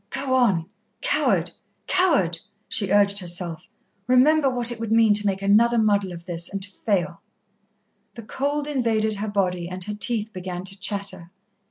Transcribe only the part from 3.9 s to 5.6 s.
"Remember what it would mean to make